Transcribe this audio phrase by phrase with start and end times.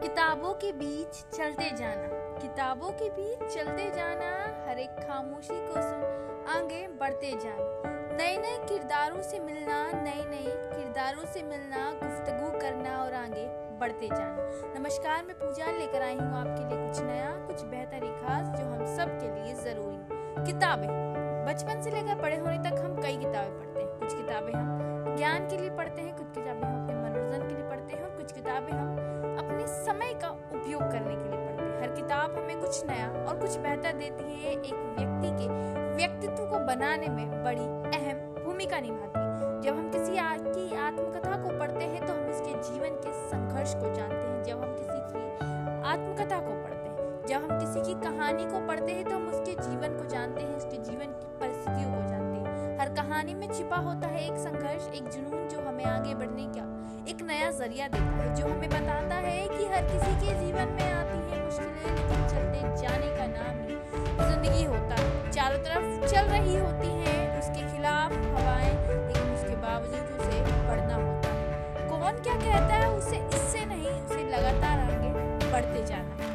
[0.00, 4.30] किताबों के बीच चलते जाना। किताबों के बीच चलते जाना,
[4.68, 10.44] हर एक खामोशी को सुन आगे बढ़ते जाना। नए नए किरदारों से मिलना नए नए
[10.46, 13.46] किरदारों से मिलना, गुफ्तगू करना और आगे
[13.78, 18.58] बढ़ते जाना। नमस्कार, मैं पूजा लेकर आई हूँ आपके लिए कुछ नया, कुछ बेहतर खास
[18.58, 20.88] जो हम सब के लिए ज़रूरी किताबें।
[21.46, 23.69] बचपन से लेकर बड़े होने तक हम कई किताबें पढ़ते
[30.80, 34.24] उपयोग करने के लिए पढ़ते हैं। हर किताब हमें कुछ नया और कुछ बेहतर देती
[34.34, 35.48] है। एक व्यक्ति के
[35.96, 41.58] व्यक्तित्व को बनाने में बड़ी अहम भूमिका निभाती है। जब हम किसी की आत्मकथा को
[41.58, 45.20] पढ़ते हैं तो हम उसके जीवन के संघर्ष को जानते हैं। जब हम किसी की
[45.84, 49.54] आत्मकथा को पढ़ते हैं, जब हम किसी की कहानी को पढ़ते हैं तो हम उसके
[49.62, 53.76] जीवन को जानते हैं, उसके जीवन की परिस्थितियों को जानते हैं। हर कहानी में छिपा
[53.78, 56.68] होता है एक संघर्ष, एक जुनून जो हमें आगे बढ़ने का
[57.10, 60.90] एक नया ज़रिया देता है, जो हमें बताता है कि हर किसी के जीवन में
[60.90, 63.78] आती है मुश्किलें, लेकिन चलते जाने का नाम ही
[64.20, 68.72] ज़िंदगी होता है। चारों तरफ़ चल रही होती है, उसके खिलाफ हवाएँ,
[69.08, 74.22] लेकिन उसके बावजूद उसे बढ़ना होता है। कौन क्या कहता है, उसे इससे नहीं, उसे
[74.30, 75.12] लगातार आगे
[75.50, 76.29] बढ़ते जाना